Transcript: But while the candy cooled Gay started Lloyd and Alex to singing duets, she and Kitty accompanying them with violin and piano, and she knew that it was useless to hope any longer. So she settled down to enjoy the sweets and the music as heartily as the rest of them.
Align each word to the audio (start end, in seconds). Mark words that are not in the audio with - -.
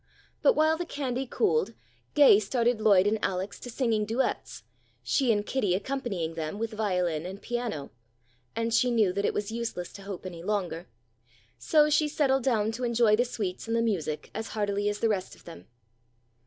But 0.41 0.53
while 0.55 0.77
the 0.79 0.83
candy 0.87 1.27
cooled 1.27 1.75
Gay 2.15 2.39
started 2.39 2.81
Lloyd 2.81 3.05
and 3.05 3.23
Alex 3.23 3.59
to 3.59 3.69
singing 3.69 4.03
duets, 4.03 4.63
she 5.03 5.31
and 5.31 5.45
Kitty 5.45 5.75
accompanying 5.75 6.33
them 6.33 6.57
with 6.57 6.71
violin 6.73 7.27
and 7.27 7.39
piano, 7.39 7.91
and 8.55 8.73
she 8.73 8.89
knew 8.89 9.13
that 9.13 9.25
it 9.25 9.33
was 9.35 9.51
useless 9.51 9.93
to 9.93 10.01
hope 10.01 10.25
any 10.25 10.41
longer. 10.41 10.87
So 11.59 11.91
she 11.91 12.07
settled 12.07 12.41
down 12.41 12.71
to 12.71 12.83
enjoy 12.83 13.15
the 13.15 13.25
sweets 13.25 13.67
and 13.67 13.77
the 13.77 13.83
music 13.83 14.31
as 14.33 14.47
heartily 14.57 14.89
as 14.89 15.01
the 15.01 15.09
rest 15.09 15.35
of 15.35 15.43
them. 15.43 15.67